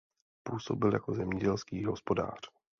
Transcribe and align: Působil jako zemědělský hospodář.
Působil 0.43 0.93
jako 0.93 1.13
zemědělský 1.13 1.85
hospodář. 1.85 2.39